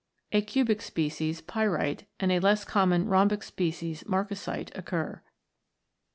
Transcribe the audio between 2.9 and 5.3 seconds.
rhombic species, Marcasite, occur.